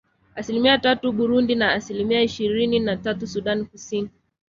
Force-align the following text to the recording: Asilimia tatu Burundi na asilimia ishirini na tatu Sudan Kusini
Asilimia 0.35 0.77
tatu 0.77 1.11
Burundi 1.11 1.55
na 1.55 1.71
asilimia 1.73 2.21
ishirini 2.23 2.79
na 2.79 2.97
tatu 2.97 3.27
Sudan 3.27 3.65
Kusini 3.65 4.09